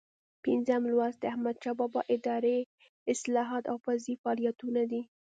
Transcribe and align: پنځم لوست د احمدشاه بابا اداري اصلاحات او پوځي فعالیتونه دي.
پنځم 0.45 0.81
لوست 0.91 1.17
د 1.19 1.23
احمدشاه 1.33 1.77
بابا 1.79 2.01
اداري 2.15 2.57
اصلاحات 3.13 3.63
او 3.71 3.77
پوځي 3.85 4.13
فعالیتونه 4.21 4.81
دي. 4.91 5.01